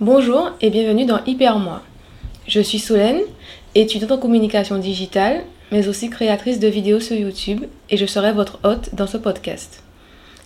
Bonjour 0.00 0.52
et 0.60 0.70
bienvenue 0.70 1.06
dans 1.06 1.24
Hyper 1.24 1.58
Moi. 1.58 1.82
Je 2.46 2.60
suis 2.60 2.78
Solène, 2.78 3.18
étudiante 3.74 4.12
en 4.12 4.18
communication 4.18 4.78
digitale, 4.78 5.42
mais 5.72 5.88
aussi 5.88 6.08
créatrice 6.08 6.60
de 6.60 6.68
vidéos 6.68 7.00
sur 7.00 7.16
YouTube 7.16 7.64
et 7.90 7.96
je 7.96 8.06
serai 8.06 8.32
votre 8.32 8.60
hôte 8.62 8.94
dans 8.94 9.08
ce 9.08 9.16
podcast. 9.16 9.82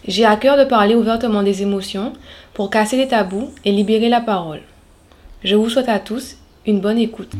J'ai 0.08 0.24
à 0.24 0.36
cœur 0.36 0.56
de 0.56 0.64
parler 0.64 0.94
ouvertement 0.94 1.42
des 1.42 1.60
émotions 1.60 2.14
pour 2.54 2.70
casser 2.70 2.96
les 2.96 3.08
tabous 3.08 3.50
et 3.66 3.72
libérer 3.72 4.08
la 4.08 4.22
parole. 4.22 4.62
Je 5.44 5.54
vous 5.54 5.68
souhaite 5.68 5.90
à 5.90 5.98
tous 5.98 6.36
une 6.64 6.80
bonne 6.80 6.98
écoute. 6.98 7.32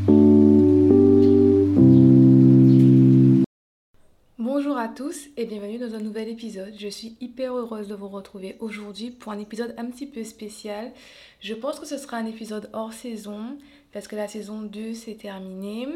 Bonjour 4.63 4.77
à 4.77 4.87
tous 4.87 5.27
et 5.35 5.43
bienvenue 5.43 5.77
dans 5.77 5.93
un 5.93 5.99
nouvel 5.99 6.29
épisode. 6.29 6.73
Je 6.77 6.87
suis 6.87 7.17
hyper 7.19 7.53
heureuse 7.53 7.89
de 7.89 7.95
vous 7.95 8.07
retrouver 8.07 8.55
aujourd'hui 8.61 9.11
pour 9.11 9.33
un 9.33 9.39
épisode 9.39 9.75
un 9.77 9.87
petit 9.87 10.05
peu 10.05 10.23
spécial. 10.23 10.93
Je 11.41 11.53
pense 11.53 11.81
que 11.81 11.85
ce 11.85 11.97
sera 11.97 12.15
un 12.15 12.25
épisode 12.25 12.69
hors 12.71 12.93
saison 12.93 13.57
parce 13.91 14.07
que 14.07 14.15
la 14.15 14.29
saison 14.29 14.61
2 14.61 14.93
s'est 14.93 15.15
terminée. 15.15 15.89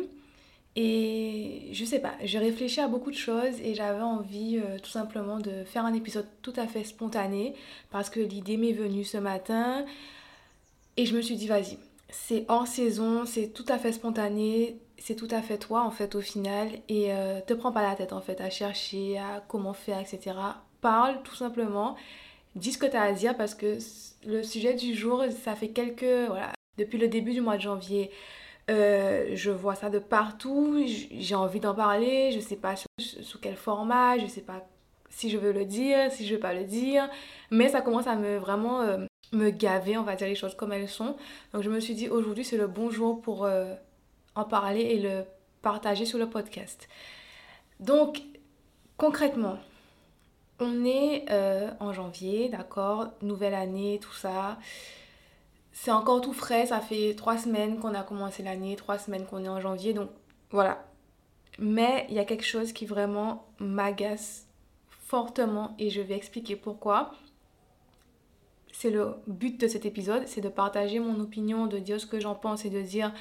Et 0.76 1.70
je 1.72 1.86
sais 1.86 2.00
pas, 2.00 2.16
j'ai 2.26 2.40
réfléchi 2.40 2.82
à 2.82 2.90
beaucoup 2.90 3.10
de 3.10 3.16
choses 3.16 3.58
et 3.64 3.74
j'avais 3.74 4.02
envie 4.02 4.58
euh, 4.62 4.80
tout 4.80 4.90
simplement 4.90 5.40
de 5.40 5.64
faire 5.64 5.86
un 5.86 5.94
épisode 5.94 6.28
tout 6.42 6.54
à 6.58 6.68
fait 6.68 6.84
spontané 6.84 7.54
parce 7.90 8.10
que 8.10 8.20
l'idée 8.20 8.58
m'est 8.58 8.74
venue 8.74 9.06
ce 9.06 9.18
matin 9.18 9.86
et 10.98 11.06
je 11.06 11.16
me 11.16 11.22
suis 11.22 11.38
dit 11.38 11.48
vas-y, 11.48 11.78
c'est 12.10 12.44
hors 12.50 12.68
saison, 12.68 13.26
c'est 13.26 13.48
tout 13.48 13.66
à 13.70 13.78
fait 13.78 13.94
spontané, 13.94 14.76
c'est 15.00 15.16
tout 15.16 15.28
à 15.32 15.42
fait 15.42 15.58
toi 15.58 15.84
en 15.84 15.92
fait 15.92 16.16
au 16.16 16.22
final 16.22 16.70
et 16.90 17.14
euh, 17.14 17.40
te 17.42 17.54
prends 17.54 17.72
pas 17.72 17.84
la 17.84 17.96
tête 17.96 18.14
en 18.14 18.22
fait 18.22 18.42
à 18.42 18.50
chercher, 18.50 19.18
à 19.18 19.44
comment 19.48 19.74
faire, 19.74 20.00
etc. 20.00 20.36
Parle 20.82 21.22
tout 21.24 21.36
simplement, 21.36 21.96
dis 22.56 22.72
ce 22.72 22.78
que 22.78 22.86
tu 22.86 22.96
as 22.96 23.04
à 23.04 23.12
dire 23.12 23.36
parce 23.38 23.56
que 23.56 23.78
le 24.26 24.44
sujet 24.44 24.74
du 24.74 24.96
jour, 24.96 25.24
ça 25.44 25.56
fait 25.56 25.70
quelques... 25.70 26.28
Voilà, 26.28 26.52
depuis 26.78 26.98
le 26.98 27.08
début 27.08 27.34
du 27.34 27.42
mois 27.42 27.58
de 27.58 27.62
janvier, 27.62 28.12
euh, 28.70 29.32
je 29.34 29.50
vois 29.50 29.76
ça 29.76 29.90
de 29.90 30.00
partout, 30.00 30.84
j'ai 30.86 31.36
envie 31.36 31.60
d'en 31.60 31.74
parler, 31.74 32.32
je 32.34 32.40
sais 32.40 32.58
pas 32.58 32.76
sous 33.00 33.40
quel 33.40 33.56
format, 33.56 34.18
je 34.18 34.28
sais 34.28 34.42
pas 34.42 34.68
si 35.10 35.30
je 35.30 35.38
veux 35.38 35.54
le 35.54 35.66
dire, 35.66 36.12
si 36.12 36.28
je 36.28 36.36
veux 36.36 36.40
pas 36.40 36.54
le 36.54 36.66
dire, 36.66 37.10
mais 37.50 37.70
ça 37.70 37.82
commence 37.82 38.08
à 38.08 38.16
me 38.16 38.38
vraiment 38.38 38.82
euh, 38.82 38.98
me 39.32 39.50
gaver, 39.50 39.98
on 39.98 40.04
va 40.04 40.16
dire 40.16 40.28
les 40.28 40.36
choses 40.36 40.56
comme 40.56 40.74
elles 40.74 40.90
sont. 40.90 41.16
Donc 41.54 41.64
je 41.64 41.70
me 41.70 41.80
suis 41.80 41.96
dit 41.96 42.10
aujourd'hui 42.10 42.44
c'est 42.44 42.58
le 42.58 42.68
bon 42.68 42.90
jour 42.90 43.22
pour 43.22 43.48
en 44.38 44.46
parler 44.46 44.82
et 44.82 45.00
le 45.00 45.26
partager 45.62 46.06
sur 46.06 46.18
le 46.18 46.30
podcast. 46.30 46.88
Donc 47.80 48.22
concrètement, 48.98 49.58
on 50.60 50.86
est 50.86 51.26
euh, 51.30 51.70
en 51.80 51.94
janvier, 51.94 52.50
d'accord, 52.50 53.10
nouvelle 53.22 53.54
année, 53.54 54.00
tout 54.02 54.14
ça. 54.14 54.58
C'est 55.72 55.92
encore 55.92 56.22
tout 56.22 56.34
frais, 56.34 56.66
ça 56.68 56.80
fait 56.80 57.14
trois 57.16 57.38
semaines 57.38 57.80
qu'on 57.80 57.94
a 57.94 58.04
commencé 58.04 58.42
l'année, 58.42 58.76
trois 58.76 58.98
semaines 58.98 59.26
qu'on 59.26 59.44
est 59.44 59.50
en 59.50 59.62
janvier, 59.62 59.94
donc 59.94 60.10
voilà. 60.50 60.86
Mais 61.60 62.06
il 62.10 62.16
y 62.16 62.20
a 62.20 62.26
quelque 62.26 62.46
chose 62.46 62.74
qui 62.74 62.86
vraiment 62.86 63.46
m'agace 63.60 64.48
fortement 64.90 65.76
et 65.80 65.90
je 65.90 66.02
vais 66.02 66.16
expliquer 66.16 66.56
pourquoi 66.56 67.12
c'est 68.72 68.92
le 68.92 69.16
but 69.26 69.60
de 69.60 69.68
cet 69.68 69.88
épisode, 69.88 70.28
c'est 70.28 70.42
de 70.42 70.50
partager 70.50 71.00
mon 71.00 71.20
opinion, 71.20 71.66
de 71.66 71.80
dire 71.80 72.00
ce 72.00 72.06
que 72.06 72.20
j'en 72.20 72.36
pense 72.36 72.64
et 72.64 72.70
de 72.70 72.82
dire 72.82 73.12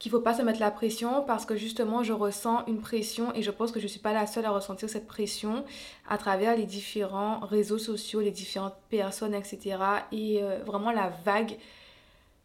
qu'il 0.00 0.10
faut 0.10 0.20
pas 0.20 0.34
se 0.34 0.40
mettre 0.42 0.60
la 0.60 0.70
pression 0.70 1.22
parce 1.22 1.44
que 1.44 1.56
justement 1.56 2.02
je 2.02 2.14
ressens 2.14 2.64
une 2.66 2.80
pression 2.80 3.34
et 3.34 3.42
je 3.42 3.50
pense 3.50 3.70
que 3.70 3.78
je 3.78 3.86
suis 3.86 4.00
pas 4.00 4.14
la 4.14 4.26
seule 4.26 4.46
à 4.46 4.50
ressentir 4.50 4.88
cette 4.88 5.06
pression 5.06 5.62
à 6.08 6.16
travers 6.16 6.56
les 6.56 6.64
différents 6.64 7.40
réseaux 7.40 7.78
sociaux, 7.78 8.20
les 8.20 8.30
différentes 8.30 8.76
personnes, 8.88 9.34
etc. 9.34 9.76
Et 10.10 10.42
euh, 10.42 10.58
vraiment 10.64 10.90
la 10.90 11.12
vague 11.24 11.54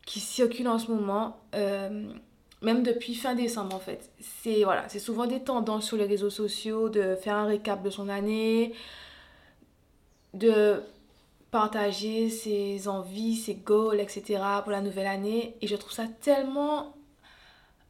qui 0.06 0.20
circule 0.20 0.67
en 0.67 0.78
ce 0.78 0.92
moment, 0.92 1.38
euh, 1.56 2.03
même 2.61 2.83
depuis 2.83 3.16
fin 3.16 3.36
décembre 3.36 3.73
en 3.73 3.80
fait. 3.80 4.11
C'est 4.20 4.66
voilà, 4.66 4.89
c'est 4.89 5.00
souvent 5.00 5.26
des 5.26 5.39
tendances 5.39 5.86
sur 5.86 5.95
les 5.95 6.06
réseaux 6.06 6.30
sociaux 6.30 6.89
de 6.89 7.16
faire 7.16 7.36
un 7.36 7.45
récap 7.45 7.82
de 7.82 7.89
son 7.89 8.10
année, 8.10 8.73
de 10.33 10.83
partager 11.52 12.30
ses 12.30 12.89
envies, 12.89 13.38
ses 13.38 13.55
goals, 13.55 14.02
etc. 14.02 14.44
pour 14.64 14.73
la 14.73 14.82
nouvelle 14.82 15.08
année. 15.08 15.55
Et 15.61 15.67
je 15.67 15.76
trouve 15.77 15.94
ça 15.94 16.08
tellement... 16.20 16.92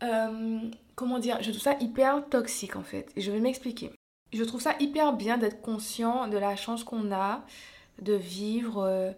Euh, 0.03 0.59
comment 0.95 1.19
dire 1.19 1.37
Je 1.41 1.51
trouve 1.51 1.61
ça 1.61 1.75
hyper 1.79 2.27
toxique 2.29 2.75
en 2.75 2.83
fait. 2.83 3.11
Et 3.15 3.21
je 3.21 3.31
vais 3.31 3.39
m'expliquer. 3.39 3.91
Je 4.33 4.43
trouve 4.43 4.61
ça 4.61 4.75
hyper 4.79 5.13
bien 5.13 5.37
d'être 5.37 5.61
conscient 5.61 6.27
de 6.27 6.37
la 6.37 6.55
chance 6.55 6.83
qu'on 6.83 7.11
a 7.11 7.41
de 8.01 8.13
vivre 8.13 8.83
euh, 8.83 9.11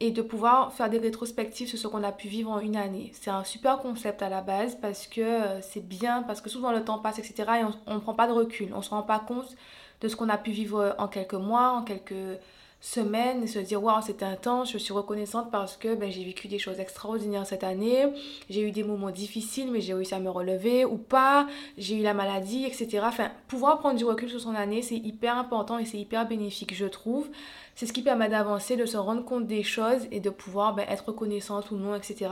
et 0.00 0.10
de 0.10 0.22
pouvoir 0.22 0.72
faire 0.72 0.90
des 0.90 0.98
rétrospectives 0.98 1.68
sur 1.68 1.78
ce 1.78 1.86
qu'on 1.86 2.02
a 2.02 2.10
pu 2.10 2.26
vivre 2.28 2.50
en 2.50 2.58
une 2.58 2.76
année. 2.76 3.12
C'est 3.14 3.30
un 3.30 3.44
super 3.44 3.78
concept 3.78 4.22
à 4.22 4.28
la 4.28 4.40
base 4.40 4.76
parce 4.80 5.06
que 5.06 5.20
euh, 5.20 5.60
c'est 5.60 5.86
bien, 5.86 6.22
parce 6.22 6.40
que 6.40 6.50
souvent 6.50 6.72
le 6.72 6.84
temps 6.84 6.98
passe, 6.98 7.18
etc. 7.18 7.34
Et 7.60 7.64
on 7.86 7.94
ne 7.94 8.00
prend 8.00 8.14
pas 8.14 8.26
de 8.26 8.32
recul. 8.32 8.72
On 8.74 8.78
ne 8.78 8.82
se 8.82 8.90
rend 8.90 9.02
pas 9.02 9.20
compte 9.20 9.54
de 10.00 10.08
ce 10.08 10.16
qu'on 10.16 10.28
a 10.28 10.38
pu 10.38 10.50
vivre 10.50 10.96
en 10.98 11.06
quelques 11.06 11.34
mois, 11.34 11.70
en 11.70 11.82
quelques 11.82 12.40
semaine 12.82 13.44
et 13.44 13.46
se 13.46 13.60
dire 13.60 13.80
waouh 13.80 14.02
c'est 14.04 14.24
intense 14.24 14.72
je 14.72 14.76
suis 14.76 14.92
reconnaissante 14.92 15.52
parce 15.52 15.76
que 15.76 15.94
ben, 15.94 16.10
j'ai 16.10 16.24
vécu 16.24 16.48
des 16.48 16.58
choses 16.58 16.80
extraordinaires 16.80 17.46
cette 17.46 17.62
année. 17.62 18.08
J'ai 18.50 18.62
eu 18.62 18.72
des 18.72 18.82
moments 18.82 19.12
difficiles 19.12 19.70
mais 19.70 19.80
j'ai 19.80 19.94
réussi 19.94 20.14
à 20.14 20.18
me 20.18 20.28
relever 20.28 20.84
ou 20.84 20.98
pas. 20.98 21.46
J'ai 21.78 22.00
eu 22.00 22.02
la 22.02 22.12
maladie 22.12 22.64
etc 22.66 23.04
enfin 23.04 23.30
pouvoir 23.46 23.78
prendre 23.78 23.96
du 23.96 24.04
recul 24.04 24.28
sur 24.28 24.40
son 24.40 24.56
année 24.56 24.82
c'est 24.82 24.96
hyper 24.96 25.36
important 25.36 25.78
et 25.78 25.84
c'est 25.84 25.96
hyper 25.96 26.26
bénéfique 26.26 26.74
je 26.74 26.86
trouve. 26.86 27.30
C'est 27.76 27.86
ce 27.86 27.92
qui 27.92 28.02
permet 28.02 28.28
d'avancer 28.28 28.76
de 28.76 28.84
se 28.84 28.96
rendre 28.96 29.24
compte 29.24 29.46
des 29.46 29.62
choses 29.62 30.08
et 30.10 30.18
de 30.18 30.28
pouvoir 30.28 30.74
ben, 30.74 30.84
être 30.88 31.06
reconnaissante 31.06 31.70
ou 31.70 31.76
non 31.76 31.94
etc 31.94 32.30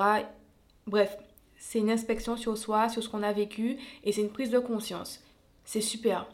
bref 0.88 1.16
c'est 1.58 1.78
une 1.78 1.90
inspection 1.90 2.36
sur 2.36 2.58
soi 2.58 2.88
sur 2.88 3.04
ce 3.04 3.08
qu'on 3.08 3.22
a 3.22 3.32
vécu 3.32 3.76
et 4.02 4.10
c'est 4.10 4.22
une 4.22 4.30
prise 4.30 4.50
de 4.50 4.58
conscience. 4.58 5.22
C'est 5.64 5.80
super. 5.80 6.26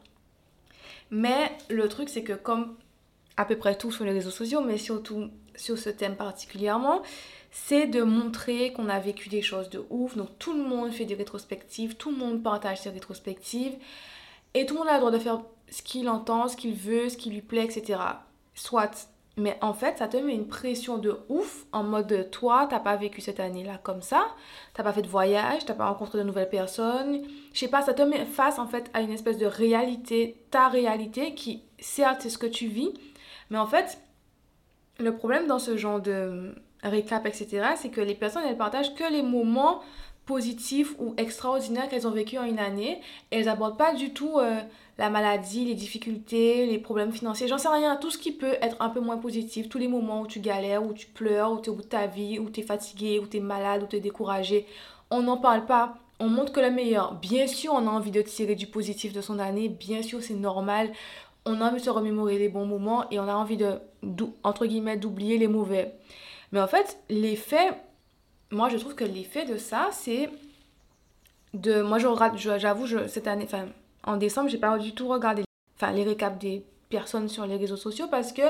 Mais 1.10 1.52
le 1.68 1.86
truc 1.88 2.08
c'est 2.08 2.22
que 2.22 2.32
comme 2.32 2.76
à 3.36 3.44
peu 3.44 3.56
près 3.56 3.76
tout 3.76 3.92
sur 3.92 4.04
les 4.04 4.12
réseaux 4.12 4.30
sociaux, 4.30 4.60
mais 4.60 4.78
surtout 4.78 5.30
sur 5.54 5.78
ce 5.78 5.90
thème 5.90 6.16
particulièrement, 6.16 7.02
c'est 7.50 7.86
de 7.86 8.02
montrer 8.02 8.72
qu'on 8.72 8.88
a 8.88 8.98
vécu 8.98 9.28
des 9.28 9.42
choses 9.42 9.70
de 9.70 9.84
ouf. 9.90 10.16
Donc 10.16 10.38
tout 10.38 10.52
le 10.52 10.62
monde 10.62 10.92
fait 10.92 11.04
des 11.04 11.14
rétrospectives, 11.14 11.96
tout 11.96 12.10
le 12.10 12.16
monde 12.16 12.42
partage 12.42 12.80
ses 12.80 12.90
rétrospectives, 12.90 13.76
et 14.54 14.66
tout 14.66 14.74
le 14.74 14.80
monde 14.80 14.88
a 14.88 14.94
le 14.94 15.00
droit 15.00 15.10
de 15.10 15.18
faire 15.18 15.40
ce 15.70 15.82
qu'il 15.82 16.08
entend, 16.08 16.48
ce 16.48 16.56
qu'il 16.56 16.74
veut, 16.74 17.08
ce 17.08 17.16
qui 17.16 17.30
lui 17.30 17.42
plaît, 17.42 17.64
etc. 17.64 18.00
Soit. 18.54 19.08
Mais 19.38 19.58
en 19.60 19.74
fait, 19.74 19.98
ça 19.98 20.08
te 20.08 20.16
met 20.16 20.34
une 20.34 20.48
pression 20.48 20.96
de 20.96 21.18
ouf 21.28 21.66
en 21.72 21.82
mode 21.82 22.30
toi, 22.30 22.66
t'as 22.70 22.80
pas 22.80 22.96
vécu 22.96 23.20
cette 23.20 23.38
année-là 23.38 23.78
comme 23.82 24.00
ça, 24.00 24.28
t'as 24.72 24.82
pas 24.82 24.94
fait 24.94 25.02
de 25.02 25.08
voyage, 25.08 25.66
t'as 25.66 25.74
pas 25.74 25.88
rencontré 25.88 26.16
de 26.16 26.22
nouvelles 26.22 26.48
personnes. 26.48 27.22
Je 27.52 27.58
sais 27.58 27.68
pas, 27.68 27.82
ça 27.82 27.92
te 27.92 28.00
met 28.00 28.24
face 28.24 28.58
en 28.58 28.66
fait 28.66 28.90
à 28.94 29.02
une 29.02 29.10
espèce 29.10 29.36
de 29.36 29.44
réalité, 29.44 30.42
ta 30.50 30.68
réalité 30.68 31.34
qui, 31.34 31.64
certes, 31.78 32.22
c'est 32.22 32.30
ce 32.30 32.38
que 32.38 32.46
tu 32.46 32.66
vis, 32.66 32.94
mais 33.50 33.58
en 33.58 33.66
fait, 33.66 33.98
le 34.98 35.14
problème 35.14 35.46
dans 35.46 35.58
ce 35.58 35.76
genre 35.76 36.00
de 36.00 36.54
récap, 36.82 37.26
etc., 37.26 37.68
c'est 37.76 37.90
que 37.90 38.00
les 38.00 38.14
personnes, 38.14 38.42
elles 38.48 38.56
partagent 38.56 38.94
que 38.94 39.10
les 39.10 39.22
moments 39.22 39.82
positifs 40.26 40.94
ou 40.98 41.14
extraordinaires 41.16 41.88
qu'elles 41.88 42.06
ont 42.06 42.12
vécu 42.12 42.36
en 42.36 42.44
une 42.44 42.58
année. 42.58 43.00
elles 43.30 43.44
n'abordent 43.44 43.78
pas 43.78 43.94
du 43.94 44.12
tout 44.12 44.38
euh, 44.38 44.60
la 44.98 45.08
maladie, 45.08 45.64
les 45.64 45.74
difficultés, 45.74 46.66
les 46.66 46.78
problèmes 46.78 47.12
financiers. 47.12 47.46
J'en 47.46 47.58
sais 47.58 47.68
rien, 47.68 47.96
tout 47.96 48.10
ce 48.10 48.18
qui 48.18 48.32
peut 48.32 48.56
être 48.60 48.76
un 48.80 48.88
peu 48.88 49.00
moins 49.00 49.18
positif, 49.18 49.68
tous 49.68 49.78
les 49.78 49.88
moments 49.88 50.22
où 50.22 50.26
tu 50.26 50.40
galères, 50.40 50.84
où 50.84 50.92
tu 50.92 51.06
pleures, 51.06 51.52
où 51.52 51.60
tu 51.60 51.66
es 51.66 51.72
au 51.72 51.76
bout 51.76 51.82
de 51.82 51.88
ta 51.88 52.08
vie, 52.08 52.40
où 52.40 52.50
tu 52.50 52.60
es 52.60 52.62
fatigué, 52.64 53.20
où 53.20 53.26
tu 53.26 53.36
es 53.36 53.40
malade, 53.40 53.84
où 53.84 53.86
tu 53.86 53.96
es 53.96 54.00
découragé. 54.00 54.66
On 55.10 55.22
n'en 55.22 55.36
parle 55.36 55.64
pas. 55.64 55.96
On 56.18 56.28
montre 56.28 56.52
que 56.52 56.60
le 56.60 56.70
meilleur. 56.70 57.14
Bien 57.14 57.46
sûr, 57.46 57.72
on 57.74 57.86
a 57.86 57.90
envie 57.90 58.10
de 58.10 58.22
tirer 58.22 58.56
du 58.56 58.66
positif 58.66 59.12
de 59.12 59.20
son 59.20 59.38
année. 59.38 59.68
Bien 59.68 60.02
sûr, 60.02 60.22
c'est 60.22 60.34
normal 60.34 60.90
on 61.46 61.60
a 61.60 61.68
envie 61.68 61.78
de 61.78 61.84
se 61.84 61.90
remémorer 61.90 62.38
les 62.38 62.48
bons 62.48 62.66
moments 62.66 63.08
et 63.10 63.18
on 63.18 63.28
a 63.28 63.34
envie 63.34 63.56
de, 63.56 63.78
entre 64.42 64.66
guillemets, 64.66 64.96
d'oublier 64.96 65.38
les 65.38 65.48
mauvais. 65.48 65.94
Mais 66.52 66.60
en 66.60 66.66
fait, 66.66 66.98
l'effet, 67.08 67.70
moi 68.50 68.68
je 68.68 68.76
trouve 68.76 68.94
que 68.94 69.04
l'effet 69.04 69.46
de 69.46 69.56
ça, 69.56 69.88
c'est 69.92 70.28
de. 71.54 71.80
Moi 71.82 71.98
j'avoue, 71.98 72.86
cette 73.08 73.26
année, 73.26 73.46
en 74.04 74.16
décembre, 74.16 74.50
j'ai 74.50 74.58
pas 74.58 74.76
du 74.78 74.92
tout 74.92 75.08
regardé 75.08 75.44
enfin, 75.76 75.92
les 75.92 76.04
récaps 76.04 76.38
des 76.38 76.64
personnes 76.90 77.28
sur 77.28 77.46
les 77.46 77.56
réseaux 77.56 77.76
sociaux 77.76 78.06
parce 78.10 78.32
que 78.32 78.42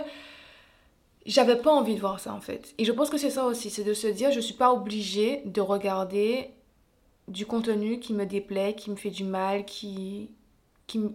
j'avais 1.25 1.57
pas 1.57 1.73
envie 1.73 1.95
de 1.95 2.01
voir 2.01 2.21
ça 2.21 2.33
en 2.33 2.41
fait. 2.41 2.75
Et 2.79 2.85
je 2.85 2.93
pense 2.93 3.11
que 3.11 3.19
c'est 3.19 3.31
ça 3.31 3.47
aussi, 3.47 3.71
c'est 3.71 3.85
de 3.85 3.95
se 3.95 4.07
dire, 4.07 4.33
je 4.33 4.41
suis 4.41 4.55
pas 4.55 4.73
obligée 4.73 5.43
de 5.45 5.61
regarder 5.61 6.51
du 7.29 7.45
contenu 7.45 7.99
qui 7.99 8.15
me 8.15 8.25
déplaît, 8.25 8.75
qui 8.75 8.91
me 8.91 8.97
fait 8.97 9.11
du 9.11 9.25
mal, 9.25 9.65
qui, 9.65 10.31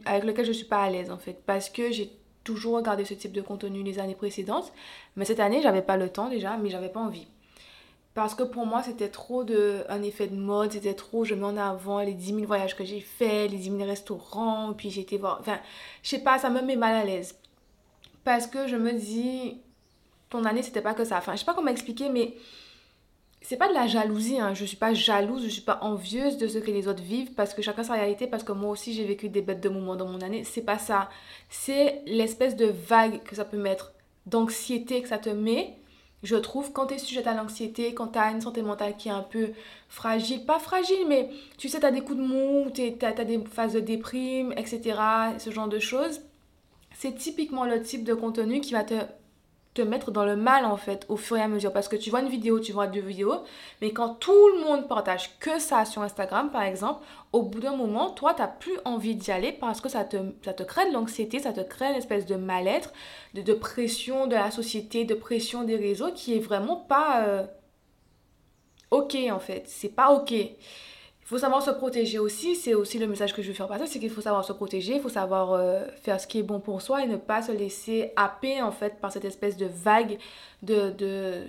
avec 0.06 0.24
lequel 0.24 0.46
je 0.46 0.52
suis 0.52 0.66
pas 0.66 0.84
à 0.84 0.90
l'aise 0.90 1.12
en 1.12 1.18
fait. 1.18 1.42
Parce 1.46 1.70
que 1.70 1.92
j'ai 1.92 2.12
toujours 2.44 2.76
regardé 2.76 3.06
ce 3.06 3.14
type 3.14 3.32
de 3.32 3.42
contenu 3.42 3.84
les 3.84 4.00
années 4.00 4.16
précédentes. 4.16 4.72
Mais 5.16 5.26
cette 5.26 5.40
année, 5.40 5.62
j'avais 5.62 5.82
pas 5.82 5.98
le 5.98 6.10
temps 6.10 6.30
déjà, 6.30 6.58
mais 6.58 6.70
j'avais 6.70 6.90
pas 6.90 7.00
envie. 7.00 7.28
Parce 8.14 8.36
que 8.36 8.44
pour 8.44 8.66
moi, 8.66 8.84
c'était 8.84 9.08
trop 9.08 9.46
de, 9.46 9.86
un 9.88 10.02
effet 10.04 10.28
de 10.28 10.36
mode, 10.36 10.74
c'était 10.74 10.94
trop, 10.94 11.24
je 11.24 11.34
mets 11.34 11.46
en 11.46 11.56
avant 11.56 12.02
les 12.02 12.14
10 12.14 12.34
000 12.34 12.46
voyages 12.46 12.76
que 12.76 12.84
j'ai 12.84 13.00
fait, 13.00 13.48
les 13.48 13.58
10 13.58 13.72
000 13.78 13.84
restaurants, 13.86 14.74
puis 14.74 14.90
j'ai 14.90 15.02
été 15.02 15.18
voir. 15.18 15.38
Enfin, 15.40 15.60
je 16.04 16.10
sais 16.10 16.20
pas, 16.20 16.38
ça 16.38 16.50
me 16.50 16.62
met 16.62 16.76
mal 16.76 16.94
à 16.94 17.06
l'aise. 17.06 17.40
Parce 18.26 18.48
que 18.48 18.68
je 18.68 18.76
me 18.76 18.92
dis, 18.92 19.62
ton 20.30 20.44
année, 20.44 20.62
c'était 20.62 20.82
pas 20.82 20.94
que 20.94 21.06
ça. 21.06 21.18
Enfin, 21.20 21.34
je 21.34 21.38
sais 21.38 21.46
pas 21.46 21.54
comment 21.54 21.72
expliquer, 21.72 22.10
mais 22.10 22.34
c'est 23.42 23.58
pas 23.58 23.68
de 23.68 23.74
la 23.74 23.88
jalousie, 23.88 24.40
hein. 24.40 24.54
je 24.54 24.66
suis 24.66 24.78
pas 24.78 24.94
jalouse, 24.94 25.44
je 25.44 25.50
suis 25.50 25.62
pas 25.62 25.80
envieuse 25.82 26.38
de 26.38 26.48
ce 26.48 26.60
que 26.60 26.70
les 26.70 26.88
autres 26.88 27.02
vivent 27.02 27.34
parce 27.34 27.54
que 27.54 27.62
chacun 27.62 27.84
sa 27.84 27.94
réalité, 27.94 28.28
parce 28.28 28.44
que 28.44 28.52
moi 28.52 28.70
aussi 28.70 28.94
j'ai 28.94 29.04
vécu 29.04 29.30
des 29.30 29.42
bêtes 29.42 29.62
de 29.62 29.70
moments 29.70 29.96
dans 29.96 30.08
mon 30.08 30.22
année. 30.22 30.44
C'est 30.44 30.62
pas 30.62 30.78
ça. 30.78 31.10
C'est 31.50 32.04
l'espèce 32.06 32.56
de 32.56 32.68
vague 32.68 33.24
que 33.24 33.36
ça 33.36 33.44
peut 33.44 33.58
mettre, 33.58 33.94
d'anxiété 34.28 35.02
que 35.02 35.08
ça 35.08 35.18
te 35.18 35.30
met. 35.30 35.76
Je 36.24 36.36
trouve 36.36 36.72
quand 36.72 36.88
tu 36.88 36.94
es 36.94 36.98
sujette 37.00 37.26
à 37.26 37.34
l'anxiété, 37.34 37.96
quand 37.96 38.10
tu 38.10 38.20
as 38.20 38.30
une 38.30 38.42
santé 38.42 38.62
mentale 38.62 38.96
qui 38.96 39.08
est 39.10 39.12
un 39.12 39.24
peu 39.24 39.50
fragile, 39.90 40.46
pas 40.46 40.60
fragile, 40.60 41.08
mais 41.08 41.30
tu 41.58 41.68
sais, 41.68 41.80
tu 41.80 41.92
des 41.92 42.02
coups 42.02 42.20
de 42.20 42.24
mou, 42.24 42.70
tu 42.72 42.94
as 43.04 43.26
des 43.26 43.44
phases 43.52 43.74
de 43.74 43.80
déprime, 43.80 44.54
etc., 44.56 45.00
ce 45.40 45.50
genre 45.50 45.68
de 45.68 45.80
choses, 45.80 46.22
c'est 46.94 47.16
typiquement 47.16 47.66
le 47.66 47.82
type 47.82 48.04
de 48.04 48.14
contenu 48.14 48.62
qui 48.62 48.74
va 48.74 48.84
te 48.84 48.94
te 49.74 49.82
mettre 49.82 50.12
dans 50.12 50.26
le 50.26 50.36
mal 50.36 50.66
en 50.66 50.76
fait 50.76 51.06
au 51.08 51.16
fur 51.16 51.38
et 51.38 51.42
à 51.42 51.48
mesure. 51.48 51.72
Parce 51.72 51.88
que 51.88 51.96
tu 51.96 52.10
vois 52.10 52.22
une 52.22 52.30
vidéo, 52.30 52.60
tu 52.60 52.72
vois 52.74 52.88
deux 52.88 53.02
vidéos, 53.02 53.44
mais 53.82 53.92
quand 53.92 54.16
tout 54.16 54.50
le 54.56 54.64
monde 54.64 54.88
partage 54.88 55.38
que 55.40 55.60
ça 55.60 55.86
sur 55.86 56.02
Instagram 56.02 56.52
par 56.52 56.64
exemple, 56.64 57.04
au 57.32 57.44
bout 57.44 57.60
d'un 57.60 57.76
moment, 57.76 58.10
toi 58.12 58.34
tu 58.34 58.42
n'as 58.42 58.48
plus 58.48 58.78
envie 58.86 59.16
d'y 59.16 59.32
aller 59.32 59.52
parce 59.52 59.80
que 59.80 59.90
ça 59.90 60.04
te, 60.04 60.18
ça 60.44 60.54
te 60.54 60.64
crée 60.64 60.88
de 60.90 60.94
l'anxiété, 60.94 61.40
ça 61.40 61.54
te 61.54 61.62
crée 61.62 61.90
une 61.90 61.96
espèce 61.96 62.26
de 62.26 62.36
mal-être, 62.36 62.92
de, 63.34 63.42
de, 63.42 63.54
pression 63.54 64.28
de 64.28 64.36
la 64.36 64.52
société, 64.52 65.06
de 65.06 65.16
pression 65.16 65.64
des 65.64 65.78
réseaux 65.78 66.12
qui 66.12 66.36
est 66.36 66.40
vraiment 66.40 66.76
pas 66.76 67.24
euh, 67.26 67.46
ok 68.92 69.16
en 69.32 69.40
fait, 69.40 69.64
c'est 69.68 69.96
pas 69.96 70.12
ok 70.12 70.34
faut 71.32 71.38
savoir 71.38 71.64
se 71.64 71.72
protéger 71.72 72.20
aussi. 72.20 72.58
C'est 72.58 72.74
aussi 72.74 73.00
le 73.00 73.08
message 73.08 73.34
que 73.34 73.42
je 73.42 73.48
veux 73.48 73.54
faire 73.54 73.70
passer, 73.70 73.88
c'est 73.88 74.00
qu'il 74.00 74.10
faut 74.10 74.20
savoir 74.22 74.44
se 74.44 74.52
protéger, 74.52 74.96
il 74.96 75.02
faut 75.02 75.08
savoir 75.08 75.54
euh, 75.54 75.86
faire 76.04 76.20
ce 76.20 76.28
qui 76.28 76.40
est 76.40 76.44
bon 76.44 76.60
pour 76.60 76.82
soi 76.82 77.04
et 77.04 77.08
ne 77.08 77.16
pas 77.16 77.42
se 77.42 77.54
laisser 77.54 78.12
happer 78.18 78.62
en 78.62 78.74
fait 78.74 79.00
par 79.00 79.14
cette 79.14 79.24
espèce 79.24 79.56
de 79.56 79.66
vague 79.66 80.18
de, 80.62 80.90
de 80.92 81.44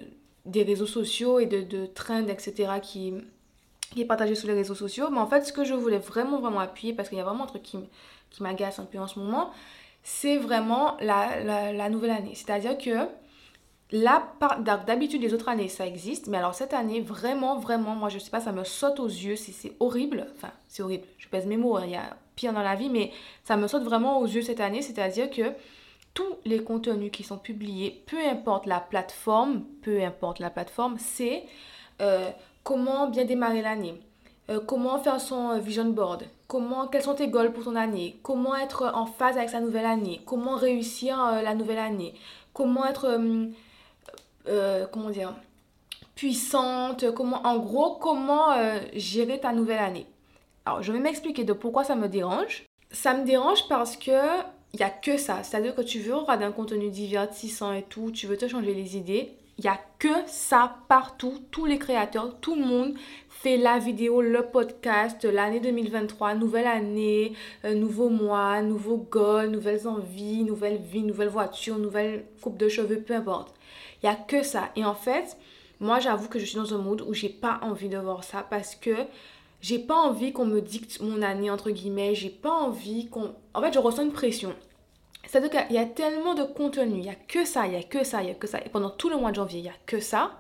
des 0.47 0.63
réseaux 0.63 0.87
sociaux 0.87 1.41
et 1.41 1.47
de, 1.47 1.63
de 1.63 1.87
trends, 1.87 2.29
etc. 2.29 2.75
qui, 2.81 3.15
qui 3.93 4.03
est 4.03 4.05
partagé 4.05 4.37
sur 4.37 4.47
les 4.47 4.55
réseaux 4.55 4.77
sociaux. 4.77 5.09
Mais 5.11 5.19
en 5.19 5.27
fait, 5.27 5.45
ce 5.45 5.53
que 5.53 5.65
je 5.65 5.75
voulais 5.75 5.99
vraiment, 5.99 6.41
vraiment 6.41 6.61
appuyer, 6.61 6.93
parce 6.95 7.09
qu'il 7.09 7.19
y 7.19 7.21
a 7.21 7.25
vraiment 7.25 7.45
un 7.45 7.49
truc 7.49 7.63
qui, 7.63 7.79
m'agace 8.41 8.79
un 8.79 8.85
peu 8.85 8.99
en 8.99 9.07
ce 9.09 9.19
moment, 9.19 9.51
c'est 10.03 10.37
vraiment 10.37 10.97
la, 11.01 11.73
la 11.73 11.89
nouvelle 11.91 12.11
année. 12.11 12.35
C'est-à-dire 12.35 12.79
que 12.79 13.07
Là, 13.93 14.33
d'habitude, 14.87 15.21
les 15.21 15.35
autres 15.35 15.49
années, 15.49 15.69
ça 15.69 15.87
existe. 15.87 16.27
Mais 16.27 16.39
alors, 16.39 16.55
cette 16.55 16.73
année, 16.73 17.03
vraiment, 17.03 17.59
vraiment, 17.59 17.95
moi, 17.95 18.09
je 18.09 18.19
sais 18.19 18.31
pas, 18.31 18.41
ça 18.41 18.51
me 18.51 18.65
saute 18.65 18.99
aux 19.01 19.07
yeux. 19.07 19.37
C'est 19.37 19.75
horrible. 19.81 20.27
Enfin, 20.35 20.51
c'est 20.67 20.83
horrible. 20.83 21.05
Je 21.19 21.29
pèse 21.29 21.47
mes 21.47 21.59
mots. 21.59 21.77
Hein, 21.77 21.85
il 21.85 21.93
y 21.93 21.97
a 21.97 22.17
pire 22.35 22.55
dans 22.55 22.63
la 22.63 22.75
vie. 22.75 22.89
Mais 22.89 23.13
ça 23.45 23.57
me 23.57 23.69
saute 23.69 23.83
vraiment 23.83 24.19
aux 24.21 24.27
yeux 24.27 24.41
cette 24.41 24.61
année. 24.61 24.81
C'est-à-dire 24.81 25.29
que 25.29 25.53
tous 26.15 26.37
les 26.45 26.63
contenus 26.63 27.11
qui 27.13 27.23
sont 27.23 27.39
publiés, 27.39 28.03
peu 28.07 28.19
importe 28.19 28.67
la 28.67 28.81
plateforme, 28.81 29.65
peu 29.83 30.03
importe 30.03 30.39
la 30.39 30.51
plateforme, 30.51 30.97
c'est 30.99 31.45
euh, 32.01 32.31
comment 32.65 33.09
bien 33.09 33.25
démarrer 33.25 33.63
l'année. 33.63 33.95
Euh, 34.51 34.61
comment 34.61 34.99
faire 34.99 35.21
son 35.21 35.51
euh, 35.51 35.59
vision 35.59 35.87
board, 35.87 36.25
comment, 36.49 36.89
quels 36.89 37.03
sont 37.03 37.15
tes 37.15 37.29
goals 37.29 37.53
pour 37.53 37.65
ton 37.65 37.77
année, 37.77 38.19
comment 38.23 38.57
être 38.57 38.91
en 38.95 39.07
phase 39.07 39.37
avec 39.37 39.51
sa 39.51 39.61
nouvelle 39.61 39.87
année, 39.87 40.21
comment 40.27 40.57
réussir 40.57 41.17
la 41.43 41.55
nouvelle 41.55 41.79
année, 41.79 42.13
comment 42.53 42.85
être 42.85 43.17
euh, 44.49 44.87
comment 44.87 45.11
dire, 45.11 45.35
puissante, 46.15 47.13
comment, 47.15 47.47
en 47.47 47.59
gros, 47.59 47.97
comment 47.97 48.53
euh, 48.53 48.79
gérer 48.95 49.41
ta 49.41 49.53
nouvelle 49.53 49.79
année. 49.79 50.07
Alors, 50.65 50.83
je 50.83 50.93
vais 50.93 51.01
m'expliquer 51.01 51.45
de 51.45 51.53
pourquoi 51.53 51.85
ça 51.85 51.97
me 51.97 52.09
dérange. 52.09 52.65
Ça 52.91 53.15
me 53.15 53.25
dérange 53.25 53.67
parce 53.69 53.97
que 53.97 54.13
il 54.75 54.79
n'y 54.79 54.85
a 54.85 54.91
que 54.91 55.17
ça. 55.17 55.43
C'est-à-dire 55.43 55.75
que 55.75 55.83
tu 55.83 55.99
veux 55.99 56.15
regarder 56.15 56.45
un 56.45 56.53
contenu 56.53 56.91
divertissant 56.91 57.73
et 57.73 57.83
tout, 57.83 58.11
tu 58.11 58.27
veux 58.27 58.37
te 58.37 58.49
changer 58.49 58.75
les 58.75 58.97
idées. 58.97 59.37
Il 59.59 59.63
n'y 59.65 59.71
a 59.71 59.79
que 59.99 60.09
ça 60.27 60.77
partout. 60.89 61.35
Tous 61.51 61.67
les 61.67 61.79
créateurs, 61.79 62.41
tout 62.41 62.55
le 62.55 62.65
monde 62.65 62.95
fait 63.29 63.59
la 63.59 63.79
vidéo, 63.79 64.23
le 64.23 64.43
podcast, 64.47 65.25
l'année 65.25 65.61
2023, 65.61 66.35
nouvelle 66.35 66.67
année, 66.67 67.35
euh, 67.65 67.75
nouveau 67.75 68.09
mois, 68.09 68.63
nouveau 68.63 68.97
goal, 68.97 69.51
nouvelles 69.51 69.87
envies, 69.87 70.43
nouvelle 70.45 70.79
vie, 70.79 71.03
nouvelle 71.03 71.29
voiture, 71.29 71.79
nouvelle 71.79 72.25
coupe 72.41 72.57
de 72.57 72.69
cheveux, 72.69 73.01
peu 73.01 73.15
importe. 73.15 73.55
Il 74.03 74.09
n'y 74.09 74.15
a 74.15 74.17
que 74.17 74.43
ça. 74.43 74.71
Et 74.77 74.85
en 74.85 74.95
fait, 74.95 75.37
moi, 75.81 75.99
j'avoue 76.01 76.29
que 76.29 76.39
je 76.39 76.45
suis 76.45 76.57
dans 76.57 76.75
un 76.75 76.79
mood 76.79 77.01
où 77.03 77.13
j'ai 77.15 77.29
pas 77.29 77.61
envie 77.63 77.89
de 77.89 77.99
voir 77.99 78.25
ça 78.25 78.47
parce 78.49 78.75
que 78.75 78.95
j'ai 79.61 79.79
pas 79.79 79.95
envie 79.95 80.33
qu'on 80.33 80.45
me 80.45 80.61
dicte 80.61 81.01
mon 81.01 81.23
année, 81.23 81.51
entre 81.51 81.71
guillemets. 81.71 82.15
J'ai 82.15 82.31
pas 82.31 82.53
envie 82.53 83.09
qu'on. 83.09 83.35
En 83.55 83.61
fait, 83.63 83.73
je 83.73 83.79
ressens 83.79 84.03
une 84.03 84.13
pression. 84.13 84.55
C'est-à-dire 85.27 85.51
qu'il 85.51 85.77
y 85.77 85.79
a 85.79 85.87
tellement 85.87 86.35
de 86.35 86.43
contenu, 86.43 86.95
il 86.95 87.03
n'y 87.03 87.09
a 87.09 87.15
que 87.15 87.45
ça, 87.45 87.67
il 87.67 87.71
n'y 87.71 87.77
a 87.77 87.83
que 87.83 88.05
ça, 88.05 88.23
il 88.23 88.27
n'y 88.27 88.31
a 88.33 88.35
que 88.35 88.49
ça. 88.49 88.59
Et 88.65 88.69
pendant 88.69 88.91
tout 88.91 89.09
le 89.09 89.17
mois 89.17 89.31
de 89.31 89.37
janvier, 89.37 89.61
il 89.61 89.63
n'y 89.63 89.69
a 89.69 89.75
que 89.87 90.01
ça. 90.01 90.33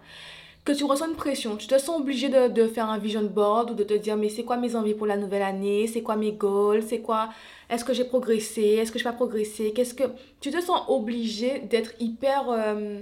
Que 0.64 0.72
tu 0.72 0.84
ressens 0.84 1.08
une 1.08 1.16
pression. 1.16 1.56
Tu 1.56 1.66
te 1.66 1.78
sens 1.78 2.00
obligé 2.00 2.28
de, 2.28 2.48
de 2.48 2.68
faire 2.68 2.88
un 2.88 2.98
vision 2.98 3.22
board 3.22 3.70
ou 3.70 3.74
de 3.74 3.84
te 3.84 3.94
dire 3.94 4.16
mais 4.16 4.28
c'est 4.28 4.44
quoi 4.44 4.56
mes 4.56 4.76
envies 4.76 4.94
pour 4.94 5.06
la 5.06 5.16
nouvelle 5.16 5.42
année? 5.42 5.86
C'est 5.86 6.02
quoi 6.02 6.16
mes 6.16 6.32
goals? 6.32 6.82
C'est 6.82 7.00
quoi? 7.00 7.30
Est-ce 7.68 7.84
que 7.84 7.92
j'ai 7.94 8.04
progressé? 8.04 8.62
Est-ce 8.62 8.92
que 8.92 8.98
je 8.98 9.04
vais 9.04 9.10
pas 9.10 9.16
progresser? 9.16 9.72
Qu'est-ce 9.72 9.94
que. 9.94 10.04
Tu 10.40 10.50
te 10.50 10.60
sens 10.60 10.82
obligé 10.88 11.60
d'être 11.60 11.92
hyper. 12.00 12.48
Euh, 12.50 13.00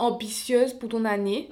ambitieuse 0.00 0.74
pour 0.74 0.88
ton 0.88 1.04
année 1.04 1.48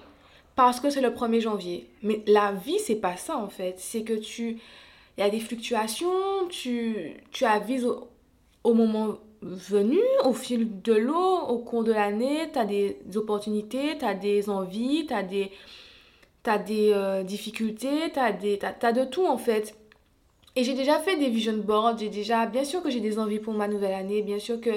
parce 0.56 0.80
que 0.80 0.90
c'est 0.90 1.00
le 1.00 1.10
1er 1.10 1.40
janvier. 1.40 1.88
Mais 2.02 2.22
la 2.26 2.50
vie, 2.50 2.80
c'est 2.80 2.96
pas 2.96 3.16
ça 3.16 3.36
en 3.36 3.48
fait. 3.48 3.76
C'est 3.78 4.02
que 4.02 4.14
tu. 4.14 4.58
Il 5.16 5.20
y 5.20 5.22
a 5.22 5.30
des 5.30 5.40
fluctuations, 5.40 6.46
tu, 6.48 7.12
tu 7.32 7.44
avises 7.44 7.86
au, 8.64 8.74
moment 8.74 9.18
venu, 9.42 9.98
au 10.24 10.32
fil 10.32 10.80
de 10.82 10.92
l'eau, 10.92 11.40
au 11.48 11.58
cours 11.58 11.82
de 11.82 11.92
l'année, 11.92 12.48
tu 12.52 12.58
as 12.58 12.64
des 12.64 12.96
opportunités, 13.16 13.98
tu 13.98 14.04
as 14.04 14.14
des 14.14 14.48
envies, 14.48 15.06
tu 15.06 15.14
as 15.14 15.24
des, 15.24 15.50
as 16.44 16.58
des 16.58 16.92
euh, 16.92 17.24
difficultés, 17.24 18.12
tu 18.12 18.18
as, 18.18 18.30
des, 18.30 18.60
as 18.62 18.92
de 18.92 19.04
tout 19.04 19.26
en 19.26 19.38
fait. 19.38 19.74
Et 20.54 20.64
j'ai 20.64 20.74
déjà 20.74 20.98
fait 20.98 21.16
des 21.16 21.30
vision 21.30 21.56
boards, 21.56 21.98
j'ai 21.98 22.08
déjà, 22.08 22.46
bien 22.46 22.64
sûr 22.64 22.82
que 22.82 22.90
j'ai 22.90 23.00
des 23.00 23.18
envies 23.18 23.40
pour 23.40 23.54
ma 23.54 23.68
nouvelle 23.68 23.94
année, 23.94 24.22
bien 24.22 24.38
sûr 24.38 24.60
que 24.60 24.70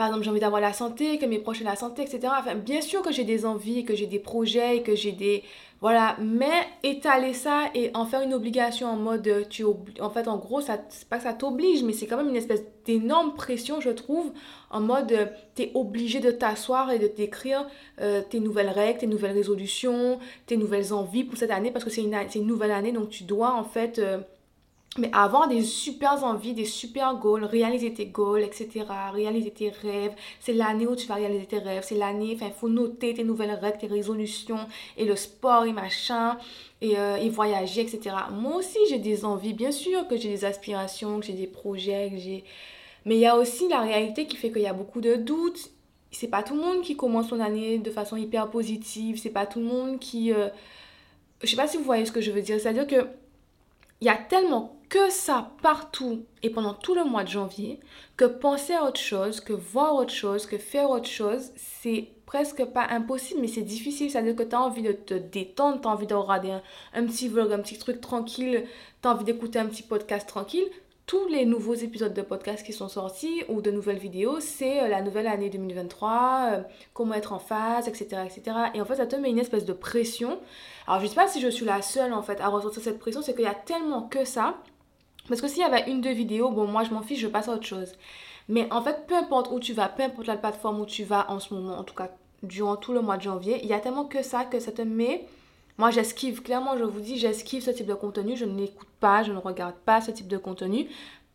par 0.00 0.06
exemple, 0.06 0.24
j'ai 0.24 0.30
envie 0.30 0.40
d'avoir 0.40 0.62
la 0.62 0.72
santé, 0.72 1.18
que 1.18 1.26
mes 1.26 1.38
proches 1.38 1.60
aient 1.60 1.64
la 1.64 1.76
santé, 1.76 2.00
etc. 2.00 2.32
Enfin, 2.38 2.54
bien 2.54 2.80
sûr 2.80 3.02
que 3.02 3.12
j'ai 3.12 3.24
des 3.24 3.44
envies, 3.44 3.84
que 3.84 3.94
j'ai 3.94 4.06
des 4.06 4.18
projets, 4.18 4.80
que 4.80 4.94
j'ai 4.96 5.12
des... 5.12 5.44
Voilà, 5.82 6.16
mais 6.18 6.66
étaler 6.82 7.34
ça 7.34 7.64
et 7.74 7.90
en 7.92 8.06
faire 8.06 8.22
une 8.22 8.32
obligation 8.32 8.88
en 8.88 8.96
mode, 8.96 9.28
euh, 9.28 9.44
tu 9.44 9.62
en 9.62 10.08
fait, 10.08 10.26
en 10.26 10.38
gros, 10.38 10.62
ça, 10.62 10.78
pas 11.10 11.18
que 11.18 11.24
ça 11.24 11.34
t'oblige, 11.34 11.82
mais 11.82 11.92
c'est 11.92 12.06
quand 12.06 12.16
même 12.16 12.30
une 12.30 12.36
espèce 12.36 12.62
d'énorme 12.86 13.34
pression, 13.34 13.82
je 13.82 13.90
trouve, 13.90 14.32
en 14.70 14.80
mode, 14.80 15.12
euh, 15.12 15.26
tu 15.54 15.64
es 15.64 15.72
obligé 15.74 16.20
de 16.20 16.30
t'asseoir 16.30 16.90
et 16.90 16.98
de 16.98 17.06
t'écrire 17.06 17.66
euh, 18.00 18.22
tes 18.22 18.40
nouvelles 18.40 18.70
règles, 18.70 19.00
tes 19.00 19.06
nouvelles 19.06 19.32
résolutions, 19.32 20.18
tes 20.46 20.56
nouvelles 20.56 20.94
envies 20.94 21.24
pour 21.24 21.36
cette 21.36 21.50
année, 21.50 21.70
parce 21.70 21.84
que 21.84 21.90
c'est 21.90 22.02
une, 22.02 22.16
une 22.34 22.46
nouvelle 22.46 22.72
année, 22.72 22.92
donc 22.92 23.10
tu 23.10 23.24
dois, 23.24 23.52
en 23.52 23.64
fait 23.64 24.00
mais 24.98 25.10
avoir 25.12 25.46
des 25.46 25.62
super 25.62 26.24
envies, 26.24 26.52
des 26.52 26.64
super 26.64 27.14
goals, 27.14 27.44
réaliser 27.44 27.92
tes 27.92 28.06
goals, 28.06 28.42
etc., 28.42 28.84
réaliser 29.12 29.52
tes 29.52 29.68
rêves. 29.68 30.12
C'est 30.40 30.52
l'année 30.52 30.86
où 30.86 30.96
tu 30.96 31.06
vas 31.06 31.14
réaliser 31.14 31.46
tes 31.46 31.58
rêves. 31.58 31.84
C'est 31.86 31.94
l'année, 31.94 32.32
enfin, 32.34 32.46
il 32.48 32.52
faut 32.52 32.68
noter 32.68 33.14
tes 33.14 33.22
nouvelles 33.22 33.52
règles, 33.52 33.78
tes 33.78 33.86
résolutions, 33.86 34.66
et 34.96 35.04
le 35.04 35.14
sport 35.14 35.64
et 35.64 35.72
machin, 35.72 36.38
et, 36.80 36.98
euh, 36.98 37.16
et 37.16 37.28
voyager, 37.28 37.82
etc. 37.82 38.16
Moi 38.32 38.56
aussi, 38.56 38.78
j'ai 38.88 38.98
des 38.98 39.24
envies, 39.24 39.52
bien 39.52 39.70
sûr 39.70 40.08
que 40.08 40.16
j'ai 40.16 40.28
des 40.28 40.44
aspirations, 40.44 41.20
que 41.20 41.26
j'ai 41.26 41.34
des 41.34 41.46
projets, 41.46 42.10
que 42.10 42.18
j'ai... 42.18 42.44
Mais 43.04 43.14
il 43.14 43.20
y 43.20 43.26
a 43.26 43.36
aussi 43.36 43.68
la 43.68 43.80
réalité 43.80 44.26
qui 44.26 44.36
fait 44.36 44.50
qu'il 44.50 44.62
y 44.62 44.66
a 44.66 44.72
beaucoup 44.72 45.00
de 45.00 45.14
doutes. 45.14 45.70
C'est 46.10 46.28
pas 46.28 46.42
tout 46.42 46.54
le 46.54 46.60
monde 46.60 46.82
qui 46.82 46.96
commence 46.96 47.28
son 47.28 47.38
année 47.38 47.78
de 47.78 47.90
façon 47.90 48.16
hyper 48.16 48.50
positive. 48.50 49.18
C'est 49.20 49.30
pas 49.30 49.46
tout 49.46 49.60
le 49.60 49.66
monde 49.66 50.00
qui... 50.00 50.32
Euh... 50.32 50.48
Je 51.42 51.46
sais 51.48 51.56
pas 51.56 51.68
si 51.68 51.76
vous 51.76 51.84
voyez 51.84 52.04
ce 52.04 52.12
que 52.12 52.20
je 52.20 52.32
veux 52.32 52.42
dire. 52.42 52.60
C'est-à-dire 52.60 52.86
que 52.86 53.06
il 54.00 54.06
y 54.06 54.10
a 54.10 54.16
tellement 54.16 54.80
que 54.88 55.10
ça 55.10 55.52
partout 55.62 56.24
et 56.42 56.50
pendant 56.50 56.74
tout 56.74 56.94
le 56.94 57.04
mois 57.04 57.22
de 57.22 57.28
janvier 57.28 57.78
que 58.16 58.24
penser 58.24 58.74
à 58.74 58.84
autre 58.84 59.00
chose, 59.00 59.40
que 59.40 59.52
voir 59.52 59.94
autre 59.94 60.12
chose, 60.12 60.46
que 60.46 60.58
faire 60.58 60.90
autre 60.90 61.08
chose, 61.08 61.52
c'est 61.56 62.08
presque 62.26 62.64
pas 62.64 62.86
impossible, 62.90 63.40
mais 63.40 63.48
c'est 63.48 63.62
difficile. 63.62 64.10
C'est-à-dire 64.10 64.36
que 64.36 64.42
tu 64.42 64.54
as 64.54 64.60
envie 64.60 64.82
de 64.82 64.92
te 64.92 65.14
détendre, 65.14 65.80
tu 65.80 65.88
as 65.88 65.90
envie 65.90 66.06
de 66.06 66.14
regarder 66.14 66.58
un, 66.92 67.06
petit 67.06 67.28
vlog, 67.28 67.52
un 67.52 67.60
petit 67.60 67.78
truc 67.78 68.00
tranquille, 68.00 68.64
tu 69.02 69.08
as 69.08 69.12
envie 69.12 69.24
d'écouter 69.24 69.58
un 69.58 69.66
petit 69.66 69.82
podcast 69.82 70.28
tranquille. 70.28 70.68
Tous 71.10 71.26
les 71.26 71.44
nouveaux 71.44 71.74
épisodes 71.74 72.14
de 72.14 72.22
podcast 72.22 72.64
qui 72.64 72.72
sont 72.72 72.86
sortis 72.86 73.42
ou 73.48 73.62
de 73.62 73.72
nouvelles 73.72 73.98
vidéos, 73.98 74.38
c'est 74.38 74.84
euh, 74.84 74.86
la 74.86 75.02
nouvelle 75.02 75.26
année 75.26 75.50
2023, 75.50 76.50
euh, 76.52 76.62
comment 76.94 77.14
être 77.14 77.32
en 77.32 77.40
phase, 77.40 77.88
etc., 77.88 78.22
etc. 78.24 78.56
Et 78.74 78.80
en 78.80 78.84
fait, 78.84 78.94
ça 78.94 79.06
te 79.06 79.16
met 79.16 79.28
une 79.28 79.40
espèce 79.40 79.64
de 79.64 79.72
pression. 79.72 80.38
Alors, 80.86 81.00
je 81.00 81.08
sais 81.08 81.16
pas 81.16 81.26
si 81.26 81.40
je 81.40 81.48
suis 81.48 81.66
la 81.66 81.82
seule 81.82 82.12
en 82.12 82.22
fait 82.22 82.40
à 82.40 82.46
ressentir 82.46 82.80
cette 82.80 83.00
pression, 83.00 83.22
c'est 83.22 83.34
qu'il 83.34 83.42
y 83.42 83.48
a 83.48 83.54
tellement 83.54 84.02
que 84.02 84.24
ça 84.24 84.54
parce 85.28 85.40
que 85.40 85.48
s'il 85.48 85.62
y 85.62 85.64
avait 85.64 85.90
une, 85.90 86.00
deux 86.00 86.12
vidéos, 86.12 86.52
bon, 86.52 86.68
moi 86.68 86.84
je 86.84 86.94
m'en 86.94 87.02
fiche, 87.02 87.18
je 87.18 87.26
passe 87.26 87.48
à 87.48 87.54
autre 87.54 87.66
chose. 87.66 87.92
Mais 88.48 88.72
en 88.72 88.80
fait, 88.80 89.04
peu 89.08 89.16
importe 89.16 89.50
où 89.50 89.58
tu 89.58 89.72
vas, 89.72 89.88
peu 89.88 90.04
importe 90.04 90.28
la 90.28 90.36
plateforme 90.36 90.80
où 90.80 90.86
tu 90.86 91.02
vas 91.02 91.28
en 91.28 91.40
ce 91.40 91.52
moment, 91.52 91.76
en 91.76 91.82
tout 91.82 91.96
cas 91.96 92.10
durant 92.44 92.76
tout 92.76 92.92
le 92.92 93.00
mois 93.00 93.16
de 93.16 93.22
janvier, 93.22 93.58
il 93.64 93.68
y 93.68 93.72
a 93.72 93.80
tellement 93.80 94.04
que 94.04 94.22
ça 94.22 94.44
que 94.44 94.60
ça 94.60 94.70
te 94.70 94.82
met. 94.82 95.26
Moi, 95.80 95.90
j'esquive, 95.90 96.42
clairement, 96.42 96.76
je 96.76 96.84
vous 96.84 97.00
dis, 97.00 97.16
j'esquive 97.16 97.62
ce 97.62 97.70
type 97.70 97.86
de 97.86 97.94
contenu. 97.94 98.36
Je 98.36 98.44
ne 98.44 98.54
l'écoute 98.54 98.90
pas, 99.00 99.22
je 99.22 99.32
ne 99.32 99.38
regarde 99.38 99.76
pas 99.86 100.02
ce 100.02 100.10
type 100.10 100.28
de 100.28 100.36
contenu 100.36 100.86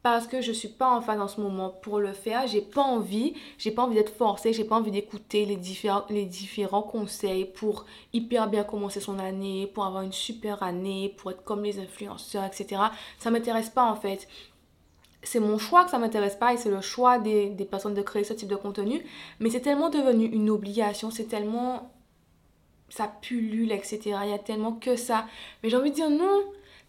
parce 0.03 0.27
que 0.27 0.39
je 0.39 0.51
suis 0.51 0.67
pas 0.67 0.87
en 0.87 1.01
phase 1.01 1.19
en 1.19 1.27
ce 1.27 1.41
moment 1.41 1.69
pour 1.81 1.97
le 1.97 2.13
faire. 2.13 2.45
J'ai 2.45 2.61
pas 2.61 2.83
envie, 2.83 3.33
j'ai 3.57 3.71
pas 3.71 3.81
envie 3.81 3.95
d'être 3.95 4.13
forcée, 4.15 4.53
j'ai 4.53 4.63
pas 4.63 4.75
envie 4.75 4.91
d'écouter 4.91 5.47
les 5.47 5.55
différents, 5.55 6.03
les 6.11 6.25
différents 6.25 6.83
conseils 6.83 7.45
pour 7.45 7.87
hyper 8.13 8.47
bien 8.47 8.63
commencer 8.63 8.99
son 8.99 9.17
année, 9.17 9.65
pour 9.73 9.83
avoir 9.83 10.03
une 10.03 10.11
super 10.11 10.61
année, 10.61 11.15
pour 11.17 11.31
être 11.31 11.43
comme 11.43 11.63
les 11.63 11.79
influenceurs, 11.79 12.43
etc. 12.43 12.83
Ça 13.17 13.31
m'intéresse 13.31 13.71
pas 13.71 13.89
en 13.89 13.95
fait. 13.95 14.27
C'est 15.23 15.39
mon 15.39 15.57
choix 15.57 15.85
que 15.85 15.89
ça 15.89 15.97
m'intéresse 15.97 16.35
pas 16.35 16.53
et 16.53 16.57
c'est 16.57 16.69
le 16.69 16.81
choix 16.81 17.17
des, 17.17 17.49
des 17.49 17.65
personnes 17.65 17.95
de 17.95 18.03
créer 18.03 18.23
ce 18.23 18.33
type 18.33 18.49
de 18.49 18.55
contenu. 18.55 19.03
Mais 19.39 19.49
c'est 19.49 19.61
tellement 19.61 19.89
devenu 19.89 20.25
une 20.25 20.51
obligation, 20.51 21.09
c'est 21.09 21.23
tellement 21.23 21.94
ça 22.89 23.11
pullule, 23.21 23.71
etc. 23.71 23.99
Il 24.23 24.29
y 24.29 24.33
a 24.33 24.39
tellement 24.39 24.73
que 24.73 24.95
ça. 24.95 25.25
Mais 25.61 25.69
j'ai 25.69 25.77
envie 25.77 25.91
de 25.91 25.95
dire 25.95 26.09
non, 26.09 26.43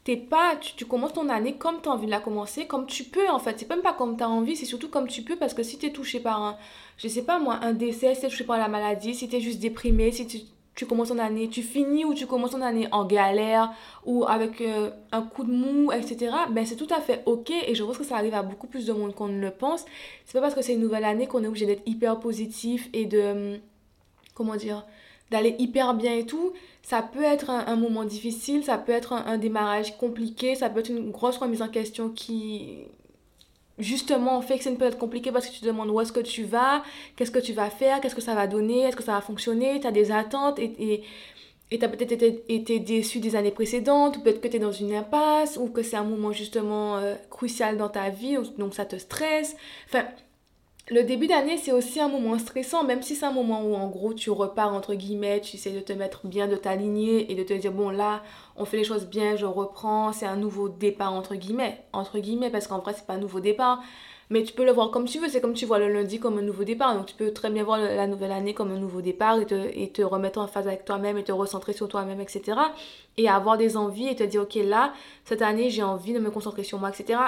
t'es 0.07 0.17
pas, 0.17 0.55
tu, 0.55 0.85
commences 0.85 1.15
ton 1.15 1.29
année 1.29 1.57
comme 1.57 1.83
tu 1.83 1.89
as 1.89 1.93
envie 1.93 2.07
de 2.07 2.13
la 2.13 2.21
commencer, 2.21 2.67
comme 2.67 2.87
tu 2.87 3.03
peux 3.03 3.29
en 3.29 3.41
fait. 3.41 3.59
C'est 3.59 3.69
même 3.69 3.83
pas 3.83 3.93
comme 3.93 4.17
tu 4.17 4.23
as 4.23 4.29
envie, 4.29 4.55
c'est 4.55 4.65
surtout 4.65 4.89
comme 4.89 5.09
tu 5.09 5.23
peux 5.23 5.35
parce 5.35 5.53
que 5.53 5.65
si 5.65 5.79
tu 5.79 5.87
es 5.87 5.91
touché 5.91 6.21
par 6.21 6.41
un, 6.41 6.57
je 6.97 7.09
sais 7.09 7.23
pas 7.23 7.41
moi, 7.41 7.59
un 7.63 7.73
décès, 7.73 8.15
si 8.15 8.21
tu 8.21 8.29
touché 8.29 8.45
par 8.45 8.57
la 8.57 8.69
maladie, 8.69 9.17
si 9.17 9.29
tu 9.29 9.35
es 9.35 9.41
juste 9.41 9.59
déprimé, 9.59 10.13
si 10.13 10.29
tu, 10.29 10.39
tu, 10.77 10.87
commences 10.87 11.09
ton 11.09 11.19
année, 11.19 11.49
tu 11.49 11.63
finis 11.63 12.05
ou 12.05 12.15
tu 12.15 12.27
commences 12.27 12.53
ton 12.53 12.63
année 12.63 12.87
en 12.93 13.05
galère 13.05 13.73
ou 14.05 14.25
avec 14.29 14.61
euh, 14.61 14.91
un 15.11 15.23
coup 15.23 15.43
de 15.43 15.51
mou, 15.51 15.91
etc. 15.91 16.33
Ben 16.51 16.65
c'est 16.65 16.77
tout 16.77 16.89
à 16.95 17.01
fait 17.01 17.25
ok 17.27 17.51
et 17.51 17.75
je 17.75 17.83
pense 17.83 17.99
que 17.99 18.05
ça 18.05 18.17
arrive 18.17 18.35
à 18.35 18.43
beaucoup 18.43 18.69
plus 18.69 18.87
de 18.87 18.93
monde 18.93 19.13
qu'on 19.13 19.27
ne 19.27 19.41
le 19.41 19.51
pense. 19.51 19.85
C'est 20.25 20.35
pas 20.35 20.43
parce 20.43 20.55
que 20.55 20.63
c'est 20.63 20.75
une 20.75 20.83
nouvelle 20.83 21.05
année 21.05 21.27
qu'on 21.27 21.43
est 21.43 21.49
obligé 21.49 21.67
d'être 21.67 21.83
hyper 21.85 22.21
positif 22.21 22.89
et 22.93 23.07
de, 23.07 23.55
hum, 23.55 23.59
comment 24.35 24.55
dire, 24.55 24.87
d'aller 25.31 25.57
hyper 25.59 25.95
bien 25.95 26.15
et 26.15 26.27
tout 26.27 26.53
ça 26.83 27.03
peut 27.03 27.25
être 27.25 27.51
un, 27.51 27.75
moment 27.75 28.05
difficile, 28.05 28.63
ça 28.63 28.79
peut 28.79 28.93
être 28.93 29.13
un, 29.13 29.39
démarrage 29.39 29.99
compliqué, 29.99 30.55
ça 30.55 30.71
peut 30.71 30.79
être 30.79 30.89
une 30.89 31.11
grosse 31.11 31.37
remise 31.37 31.61
en 31.61 31.69
question 31.69 32.11
qui 32.11 32.79
justement 33.77 34.41
fait 34.41 34.57
que 34.57 34.63
c'est 34.63 34.73
peut 34.77 34.85
être 34.85 34.97
compliqué 34.97 35.33
parce 35.33 35.49
que 35.49 35.53
tu 35.53 35.61
te 35.61 35.67
demandes 35.67 35.91
où 35.91 36.01
est-ce 36.01 36.13
que 36.13 36.21
tu 36.21 36.45
vas, 36.45 36.85
qu'est-ce 37.17 37.33
que 37.33 37.41
tu 37.41 37.53
vas 37.53 37.71
faire, 37.71 38.01
qu'est-ce 38.01 38.15
que 38.15 38.21
ça 38.21 38.37
va 38.37 38.47
donner, 38.47 38.83
est-ce 38.83 38.95
que 38.95 39.03
ça 39.03 39.15
va 39.15 39.21
fonctionner, 39.21 39.81
tu 39.81 39.87
as 39.89 39.91
des 39.91 40.13
attentes 40.13 40.61
et 40.61 41.03
et 41.71 41.79
tu 41.79 41.85
as 41.85 41.89
peut-être 41.89 42.13
été, 42.49 42.79
déçu 42.79 43.19
des 43.19 43.35
années 43.35 43.51
précédentes, 43.51 44.17
ou 44.17 44.21
peut-être 44.21 44.41
que 44.41 44.47
tu 44.47 44.57
es 44.57 44.61
dans 44.61 44.73
une 44.73 44.95
impasse, 44.95 45.57
ou 45.57 45.69
que 45.69 45.83
c'est 45.83 45.97
un 45.97 46.05
moment 46.05 46.31
justement 46.31 46.99
euh, 46.99 47.17
crucial 47.29 47.77
dans 47.77 47.89
ta 47.89 48.09
vie, 48.09 48.37
donc 48.57 48.75
ça 48.75 48.85
te 48.85 48.97
stresse. 48.97 49.57
Enfin, 49.89 50.05
le 50.89 51.03
début 51.03 51.27
d'année, 51.27 51.57
c'est 51.59 51.73
aussi 51.73 52.01
un 52.01 52.09
moment 52.09 52.39
stressant, 52.39 52.85
même 52.85 53.03
si 53.03 53.17
c'est 53.17 53.27
un 53.27 53.33
moment 53.33 53.61
où 53.63 53.75
en 53.75 53.89
gros 53.89 54.15
tu 54.15 54.31
repars 54.31 54.73
entre 54.73 54.95
guillemets, 54.95 55.41
tu 55.41 55.57
essaies 55.57 55.73
de 55.73 55.81
te 55.81 55.93
mettre 55.93 56.29
bien, 56.29 56.47
de 56.47 56.55
t'aligner 56.55 57.31
et 57.33 57.35
de 57.35 57.43
te 57.43 57.55
dire 57.55 57.73
bon 57.73 57.91
là, 57.91 58.23
on 58.55 58.65
fait 58.65 58.77
les 58.77 58.85
choses 58.85 59.07
bien, 59.07 59.35
je 59.35 59.47
reprends, 59.47 60.13
c'est 60.13 60.27
un 60.27 60.37
nouveau 60.37 60.69
départ 60.69 61.13
entre 61.13 61.35
guillemets, 61.35 61.83
entre 61.93 62.21
guillemets 62.21 62.51
parce 62.51 62.69
qu'en 62.69 62.79
vrai 62.79 62.93
c'est 62.95 63.05
pas 63.05 63.15
un 63.15 63.19
nouveau 63.19 63.41
départ, 63.41 63.83
mais 64.31 64.45
tu 64.45 64.53
peux 64.53 64.65
le 64.65 64.71
voir 64.71 64.93
comme 64.93 65.07
tu 65.07 65.19
veux, 65.19 65.29
c'est 65.29 65.41
comme 65.41 65.55
tu 65.55 65.67
vois 65.67 65.81
le 65.81 65.93
lundi 65.93 66.21
comme 66.21 66.39
un 66.39 66.43
nouveau 66.43 66.63
départ, 66.63 66.95
donc 66.95 67.07
tu 67.07 67.17
peux 67.17 67.33
très 67.33 67.51
bien 67.51 67.65
voir 67.65 67.79
la 67.79 68.07
nouvelle 68.07 68.31
année 68.31 68.55
comme 68.55 68.71
un 68.71 68.79
nouveau 68.79 69.01
départ 69.01 69.41
et 69.41 69.47
te, 69.47 69.55
et 69.55 69.91
te 69.91 70.03
remettre 70.03 70.39
en 70.39 70.47
phase 70.47 70.69
avec 70.69 70.85
toi-même 70.85 71.19
et 71.19 71.25
te 71.25 71.33
recentrer 71.33 71.73
sur 71.73 71.89
toi-même, 71.89 72.21
etc. 72.21 72.61
Et 73.17 73.29
avoir 73.29 73.59
des 73.59 73.77
envies 73.77 74.07
et 74.07 74.15
te 74.15 74.23
dire 74.23 74.43
ok 74.43 74.55
là, 74.65 74.93
cette 75.25 75.43
année 75.43 75.69
j'ai 75.69 75.83
envie 75.83 76.13
de 76.13 76.21
me 76.21 76.31
concentrer 76.31 76.63
sur 76.63 76.79
moi, 76.79 76.91
etc 76.91 77.19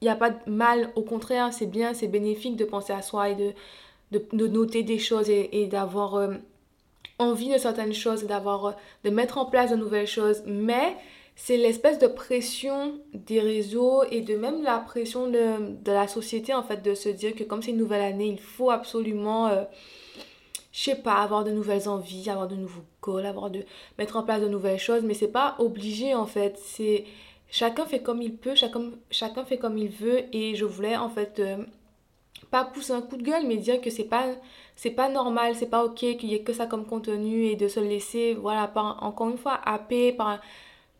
il 0.00 0.04
n'y 0.04 0.10
a 0.10 0.16
pas 0.16 0.30
de 0.30 0.50
mal, 0.50 0.92
au 0.94 1.02
contraire, 1.02 1.52
c'est 1.52 1.66
bien, 1.66 1.94
c'est 1.94 2.08
bénéfique 2.08 2.56
de 2.56 2.64
penser 2.64 2.92
à 2.92 3.02
soi 3.02 3.30
et 3.30 3.34
de, 3.34 3.52
de, 4.12 4.46
noter 4.46 4.82
des 4.82 4.98
choses 4.98 5.30
et, 5.30 5.66
d'avoir 5.66 6.16
euh, 6.16 6.34
envie 7.18 7.50
de 7.50 7.58
certaines 7.58 7.94
choses, 7.94 8.24
d'avoir, 8.24 8.66
euh, 8.66 8.72
de 9.04 9.10
mettre 9.10 9.38
en 9.38 9.46
place 9.46 9.70
de 9.70 9.76
nouvelles 9.76 10.06
choses. 10.06 10.42
Mais 10.46 10.96
c'est 11.34 11.56
l'espèce 11.56 11.98
de 11.98 12.06
pression 12.06 12.98
des 13.14 13.40
réseaux 13.40 14.02
et 14.10 14.20
de 14.20 14.36
même 14.36 14.62
la 14.62 14.78
pression 14.78 15.30
de, 15.30 15.76
la 15.86 16.08
société, 16.08 16.52
en 16.52 16.62
fait, 16.62 16.82
de 16.82 16.94
se 16.94 17.08
dire 17.08 17.34
que 17.34 17.44
comme 17.44 17.62
c'est 17.62 17.70
une 17.70 17.78
nouvelle 17.78 18.02
année, 18.02 18.28
il 18.28 18.40
faut 18.40 18.70
absolument, 18.70 19.46
euh, 19.48 19.64
je 20.72 20.82
sais 20.82 20.96
pas, 20.96 21.16
avoir 21.16 21.44
de 21.44 21.50
nouvelles 21.50 21.88
envies, 21.88 22.28
avoir 22.28 22.48
de 22.48 22.56
nouveaux 22.56 22.84
goals, 23.00 23.24
avoir 23.24 23.50
de 23.50 23.64
mettre 23.98 24.16
en 24.16 24.22
place 24.22 24.42
de 24.42 24.48
nouvelles 24.48 24.78
choses. 24.78 25.02
Mais 25.04 25.14
c'est 25.14 25.28
pas 25.28 25.56
obligé, 25.58 26.14
en 26.14 26.26
fait. 26.26 26.58
C'est 26.62 27.04
chacun 27.50 27.86
fait 27.86 28.00
comme 28.00 28.22
il 28.22 28.36
peut, 28.36 28.54
chacun, 28.54 29.44
fait 29.44 29.58
comme 29.58 29.78
il 29.78 29.88
veut 29.88 30.24
et 30.34 30.54
je 30.54 30.64
voulais 30.64 30.96
en 30.96 31.08
fait 31.08 31.38
euh, 31.38 31.58
pas 32.50 32.64
pousser 32.64 32.92
un 32.92 33.02
coup 33.02 33.16
de 33.16 33.22
gueule 33.22 33.46
mais 33.46 33.56
dire 33.56 33.80
que 33.80 33.90
c'est 33.90 34.04
pas 34.04 34.26
c'est 34.76 34.90
pas 34.90 35.08
normal, 35.08 35.54
c'est 35.54 35.70
pas 35.70 35.84
ok 35.84 35.94
qu'il 35.94 36.26
y 36.26 36.34
ait 36.34 36.42
que 36.42 36.52
ça 36.52 36.66
comme 36.66 36.86
contenu 36.86 37.46
et 37.46 37.56
de 37.56 37.68
se 37.68 37.80
laisser 37.80 38.34
voilà 38.34 38.70
encore 39.00 39.30
une 39.30 39.38
fois 39.38 39.60
happer 39.64 40.12
par 40.12 40.40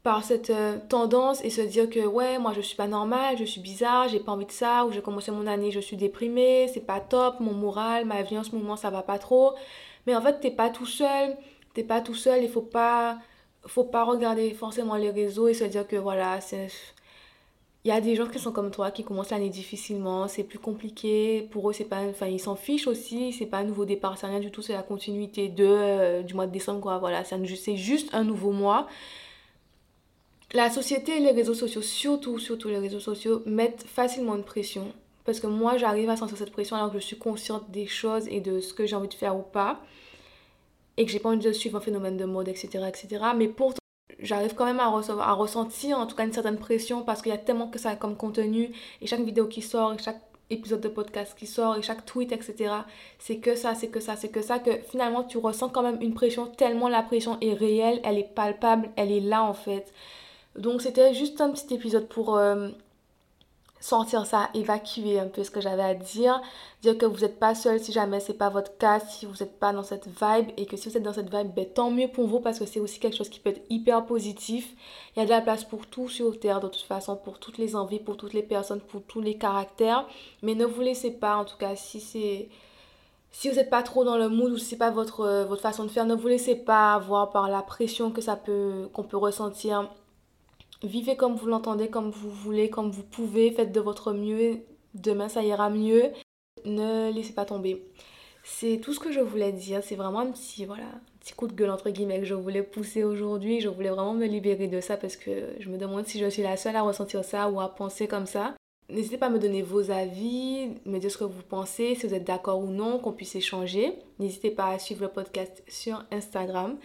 par 0.02 0.22
cette 0.22 0.50
euh, 0.50 0.78
tendance 0.88 1.44
et 1.44 1.50
se 1.50 1.60
dire 1.60 1.90
que 1.90 1.98
ouais 2.06 2.38
moi 2.38 2.52
je 2.54 2.60
suis 2.60 2.76
pas 2.76 2.86
normal, 2.86 3.36
je 3.38 3.44
suis 3.44 3.60
bizarre, 3.60 4.08
j'ai 4.08 4.20
pas 4.20 4.30
envie 4.32 4.46
de 4.46 4.52
ça 4.52 4.86
ou 4.86 4.92
j'ai 4.92 5.02
commencé 5.02 5.32
mon 5.32 5.48
année, 5.48 5.72
je 5.72 5.80
suis 5.80 5.96
déprimée, 5.96 6.70
c'est 6.72 6.86
pas 6.86 7.00
top, 7.00 7.40
mon 7.40 7.52
moral, 7.52 8.04
ma 8.04 8.22
vie 8.22 8.38
en 8.38 8.44
ce 8.44 8.54
moment 8.54 8.76
ça 8.76 8.88
va 8.90 9.02
pas 9.02 9.18
trop. 9.18 9.54
Mais 10.06 10.14
en 10.14 10.22
fait 10.22 10.38
t'es 10.40 10.52
pas 10.52 10.70
tout 10.70 10.86
seul, 10.86 11.36
t'es 11.74 11.82
pas 11.82 12.00
tout 12.00 12.14
seul, 12.14 12.44
il 12.44 12.48
faut 12.48 12.62
pas 12.62 13.18
faut 13.66 13.85
pas 13.85 14.04
regarder 14.04 14.52
forcément 14.52 14.96
les 14.96 15.11
réseaux 15.11 15.49
et 15.49 15.54
se 15.54 15.64
dire 15.64 15.87
que 15.87 15.96
voilà, 15.96 16.40
c'est 16.40 16.68
il 17.85 17.90
y 17.90 17.92
a 17.92 18.00
des 18.00 18.16
gens 18.16 18.26
qui 18.26 18.40
sont 18.40 18.50
comme 18.50 18.73
toi 18.73 18.90
qui 18.90 19.04
commencent 19.04 19.30
l'année 19.30 19.49
difficilement, 19.49 20.26
c'est 20.26 20.42
plus 20.42 20.58
compliqué, 20.58 21.49
pour 21.52 21.70
eux 21.70 21.73
c'est 21.73 21.85
pas 21.85 22.00
enfin 22.00 22.26
ils 22.26 22.40
s'en 22.40 22.56
fichent 22.56 22.88
aussi, 22.88 23.32
c'est 23.32 23.46
pas 23.46 23.58
un 23.58 23.64
nouveau 23.64 23.85
départ, 23.85 24.18
c'est 24.18 24.26
rien 24.26 24.40
du 24.40 24.50
tout, 24.50 24.61
c'est 24.61 24.73
la 24.73 24.82
continuité 24.82 25.49
de 25.49 25.64
euh, 25.64 26.23
du 26.23 26.35
mois 26.35 26.49
de 26.49 26.52
décembre 26.52 26.80
quoi, 26.80 26.99
voilà, 26.99 27.23
c'est 27.23 27.76
juste 27.76 28.12
un 28.12 28.25
nouveau 28.25 28.50
mois. 28.50 28.88
La 30.52 30.68
société 30.70 31.18
et 31.18 31.20
les 31.20 31.30
réseaux 31.30 31.54
sociaux, 31.54 31.82
surtout 31.82 32.40
surtout 32.40 32.68
les 32.68 32.78
réseaux 32.78 32.99
sociaux 32.99 33.42
mettent 33.46 33.85
facilement 33.87 34.35
une 34.35 34.44
pression. 34.44 34.92
Parce 35.25 35.38
que 35.38 35.46
moi 35.46 35.76
j'arrive 35.76 36.11
à 36.11 36.16
sentir 36.16 36.37
cette 36.37 36.52
pression 36.52 36.76
alors 36.76 36.92
que 36.92 36.99
je 36.99 37.04
suis 37.04 37.18
consciente 37.18 37.70
des 37.70 37.87
choses 37.87 38.26
et 38.28 38.40
de 38.40 38.61
ce 38.61 38.75
que 38.75 38.87
j'ai 38.87 38.96
envie 38.96 39.08
de 39.08 39.14
faire 39.14 39.37
ou 39.37 39.42
pas 39.42 39.80
et 40.96 41.04
que 41.04 41.12
j'ai 41.12 41.18
pas 41.18 41.28
envie 41.30 41.44
de 41.44 41.52
suivre 41.52 41.78
un 41.78 41.80
phénomène 41.80 42.16
de 42.16 42.24
mode, 42.24 42.48
etc. 42.48 42.84
etc. 42.88 43.24
Mais 43.36 43.48
pourtant, 43.48 43.78
j'arrive 44.18 44.54
quand 44.54 44.64
même 44.64 44.80
à, 44.80 44.88
recevoir, 44.88 45.28
à 45.28 45.32
ressentir 45.34 45.98
en 45.98 46.06
tout 46.06 46.16
cas 46.16 46.24
une 46.24 46.32
certaine 46.32 46.58
pression 46.58 47.02
parce 47.02 47.22
qu'il 47.22 47.32
y 47.32 47.34
a 47.34 47.38
tellement 47.38 47.68
que 47.68 47.78
ça 47.78 47.96
comme 47.96 48.16
contenu 48.16 48.72
et 49.00 49.06
chaque 49.06 49.20
vidéo 49.20 49.46
qui 49.46 49.62
sort 49.62 49.94
et 49.94 49.98
chaque 49.98 50.20
épisode 50.48 50.80
de 50.80 50.88
podcast 50.88 51.36
qui 51.36 51.46
sort 51.46 51.76
et 51.76 51.82
chaque 51.82 52.04
tweet, 52.06 52.32
etc. 52.32 52.72
C'est 53.18 53.38
que 53.38 53.56
ça, 53.56 53.74
c'est 53.74 53.88
que 53.88 54.00
ça, 54.00 54.16
c'est 54.16 54.28
que 54.28 54.42
ça, 54.42 54.58
que 54.58 54.70
finalement 54.90 55.24
tu 55.24 55.38
ressens 55.38 55.68
quand 55.70 55.82
même 55.82 55.98
une 56.00 56.14
pression 56.14 56.46
tellement 56.46 56.88
la 56.88 57.02
pression 57.02 57.38
est 57.40 57.54
réelle, 57.54 58.00
elle 58.04 58.18
est 58.18 58.34
palpable, 58.34 58.90
elle 58.96 59.10
est 59.10 59.20
là 59.20 59.42
en 59.42 59.54
fait. 59.54 59.92
Donc 60.56 60.82
c'était 60.82 61.12
juste 61.14 61.40
un 61.40 61.50
petit 61.50 61.74
épisode 61.74 62.08
pour 62.08 62.36
euh, 62.36 62.70
sortir 63.80 64.26
ça, 64.26 64.49
évacuer 64.54 65.21
un 65.21 65.26
peu 65.26 65.45
ce 65.45 65.50
que 65.50 65.61
j'avais 65.61 65.83
à 65.83 65.95
dire, 65.95 66.40
dire 66.83 66.97
que 66.99 67.06
vous 67.06 67.21
n'êtes 67.21 67.38
pas 67.38 67.54
seul 67.54 67.80
si 67.80 67.92
jamais 67.92 68.21
c'est 68.21 68.35
pas 68.35 68.49
votre 68.49 68.76
cas, 68.78 69.00
si 69.00 69.26
vous 69.26 69.35
n'êtes 69.40 69.59
pas 69.59 69.73
dans 69.73 69.83
cette 69.83 70.06
vibe 70.06 70.50
et 70.56 70.66
que 70.66 70.76
si 70.76 70.88
vous 70.88 70.97
êtes 70.97 71.02
dans 71.02 71.12
cette 71.12 71.33
vibe, 71.33 71.54
ben, 71.54 71.66
tant 71.66 71.90
mieux 71.90 72.09
pour 72.09 72.26
vous 72.26 72.40
parce 72.40 72.59
que 72.59 72.66
c'est 72.66 72.80
aussi 72.80 72.99
quelque 72.99 73.16
chose 73.16 73.28
qui 73.28 73.40
peut 73.40 73.50
être 73.50 73.64
hyper 73.71 74.06
positif. 74.06 74.75
Il 75.14 75.21
y 75.21 75.23
a 75.23 75.25
de 75.25 75.30
la 75.30 75.40
place 75.40 75.64
pour 75.64 75.87
tout 75.87 76.09
sur 76.09 76.38
Terre 76.38 76.61
de 76.61 76.68
toute 76.68 76.83
façon, 76.83 77.16
pour 77.16 77.38
toutes 77.38 77.59
les 77.59 77.76
envies, 77.76 78.00
pour 78.00 78.16
toutes 78.16 78.33
les 78.33 78.42
personnes, 78.42 78.80
pour 78.80 79.02
tous 79.02 79.21
les 79.21 79.37
caractères. 79.37 80.06
Mais 80.42 80.54
ne 80.54 80.64
vous 80.64 80.80
laissez 80.80 81.11
pas, 81.11 81.37
en 81.37 81.45
tout 81.45 81.56
cas, 81.56 81.76
si 81.76 82.00
c'est 82.00 82.49
si 83.33 83.50
vous 83.50 83.56
n'êtes 83.56 83.68
pas 83.68 83.83
trop 83.83 84.02
dans 84.02 84.16
le 84.16 84.30
mood 84.30 84.50
ou 84.50 84.56
si 84.56 84.64
c'est 84.64 84.76
pas 84.76 84.90
votre, 84.90 85.21
euh, 85.21 85.45
votre 85.45 85.61
façon 85.61 85.85
de 85.85 85.90
faire, 85.90 86.06
ne 86.06 86.14
vous 86.14 86.26
laissez 86.28 86.56
pas 86.56 86.95
avoir 86.95 87.30
par 87.30 87.50
la 87.50 87.61
pression 87.61 88.11
que 88.11 88.23
ça 88.23 88.35
peut 88.35 88.88
qu'on 88.95 89.02
peut 89.02 89.18
ressentir 89.18 89.90
Vivez 90.86 91.16
comme 91.16 91.34
vous 91.34 91.46
l'entendez, 91.46 91.88
comme 91.88 92.10
vous 92.10 92.30
voulez, 92.30 92.70
comme 92.70 92.90
vous 92.90 93.02
pouvez. 93.02 93.50
Faites 93.50 93.72
de 93.72 93.80
votre 93.80 94.12
mieux. 94.12 94.60
Demain, 94.94 95.28
ça 95.28 95.42
ira 95.42 95.70
mieux. 95.70 96.12
Ne 96.64 97.12
laissez 97.12 97.32
pas 97.32 97.44
tomber. 97.44 97.84
C'est 98.44 98.78
tout 98.80 98.94
ce 98.94 99.00
que 99.00 99.12
je 99.12 99.20
voulais 99.20 99.52
dire. 99.52 99.82
C'est 99.82 99.96
vraiment 99.96 100.20
un 100.20 100.30
petit, 100.30 100.64
voilà, 100.64 100.86
petit 101.20 101.34
coup 101.34 101.48
de 101.48 101.52
gueule 101.52 101.70
entre 101.70 101.90
guillemets 101.90 102.20
que 102.20 102.24
je 102.24 102.34
voulais 102.34 102.62
pousser 102.62 103.02
aujourd'hui. 103.02 103.60
Je 103.60 103.68
voulais 103.68 103.90
vraiment 103.90 104.14
me 104.14 104.26
libérer 104.26 104.68
de 104.68 104.80
ça 104.80 104.96
parce 104.96 105.16
que 105.16 105.30
je 105.58 105.68
me 105.68 105.78
demande 105.78 106.06
si 106.06 106.18
je 106.18 106.30
suis 106.30 106.42
la 106.42 106.56
seule 106.56 106.76
à 106.76 106.82
ressentir 106.82 107.24
ça 107.24 107.50
ou 107.50 107.60
à 107.60 107.74
penser 107.74 108.06
comme 108.06 108.26
ça. 108.26 108.54
N'hésitez 108.88 109.18
pas 109.18 109.26
à 109.26 109.30
me 109.30 109.40
donner 109.40 109.62
vos 109.62 109.90
avis, 109.90 110.70
me 110.84 110.98
dire 111.00 111.10
ce 111.10 111.18
que 111.18 111.24
vous 111.24 111.42
pensez, 111.42 111.96
si 111.96 112.06
vous 112.06 112.14
êtes 112.14 112.22
d'accord 112.22 112.60
ou 112.60 112.68
non, 112.68 113.00
qu'on 113.00 113.12
puisse 113.12 113.34
échanger. 113.34 113.98
N'hésitez 114.20 114.52
pas 114.52 114.68
à 114.68 114.78
suivre 114.78 115.02
le 115.02 115.08
podcast 115.08 115.64
sur 115.66 116.04
Instagram. 116.12 116.78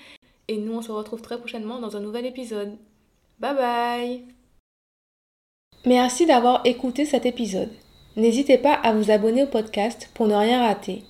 Et 0.47 0.57
nous, 0.57 0.73
on 0.73 0.81
se 0.81 0.91
retrouve 0.91 1.21
très 1.21 1.37
prochainement 1.37 1.79
dans 1.79 1.95
un 1.95 1.99
nouvel 1.99 2.25
épisode. 2.25 2.75
Bye 3.41 3.55
bye 3.55 4.21
Merci 5.87 6.27
d'avoir 6.27 6.61
écouté 6.63 7.05
cet 7.05 7.25
épisode. 7.25 7.71
N'hésitez 8.15 8.59
pas 8.59 8.73
à 8.73 8.93
vous 8.93 9.09
abonner 9.09 9.41
au 9.41 9.47
podcast 9.47 10.11
pour 10.13 10.27
ne 10.27 10.35
rien 10.35 10.63
rater, 10.63 11.03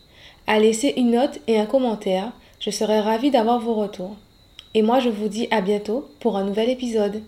à 0.47 0.57
laisser 0.57 0.93
une 0.95 1.11
note 1.11 1.39
et 1.47 1.59
un 1.59 1.65
commentaire. 1.65 2.31
Je 2.61 2.69
serai 2.69 3.01
ravie 3.01 3.31
d'avoir 3.31 3.59
vos 3.59 3.73
retours. 3.73 4.15
Et 4.73 4.81
moi, 4.81 5.01
je 5.01 5.09
vous 5.09 5.27
dis 5.27 5.49
à 5.51 5.59
bientôt 5.59 6.09
pour 6.21 6.37
un 6.37 6.45
nouvel 6.45 6.69
épisode. 6.69 7.21